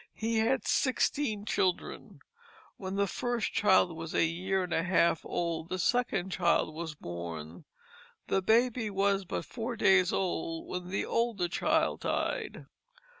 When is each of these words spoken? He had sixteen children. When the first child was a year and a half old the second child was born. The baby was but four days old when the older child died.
He 0.15 0.39
had 0.39 0.65
sixteen 0.65 1.45
children. 1.45 2.21
When 2.77 2.95
the 2.95 3.05
first 3.05 3.53
child 3.53 3.95
was 3.95 4.15
a 4.15 4.25
year 4.25 4.63
and 4.63 4.73
a 4.73 4.81
half 4.81 5.23
old 5.23 5.69
the 5.69 5.77
second 5.77 6.31
child 6.31 6.73
was 6.73 6.95
born. 6.95 7.65
The 8.25 8.41
baby 8.41 8.89
was 8.89 9.25
but 9.25 9.45
four 9.45 9.75
days 9.75 10.11
old 10.11 10.67
when 10.67 10.89
the 10.89 11.05
older 11.05 11.47
child 11.47 11.99
died. 11.99 12.65